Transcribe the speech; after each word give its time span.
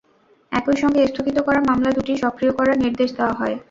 একই 0.51 0.77
সঙ্গে 0.81 1.01
স্থগিত 1.11 1.37
করা 1.47 1.59
মামলা 1.69 1.89
দুটি 1.97 2.13
সক্রিয় 2.23 2.53
করার 2.57 2.77
নির্দেশ 2.83 3.09
দেওয়া 3.17 3.35
হয়। 3.39 3.55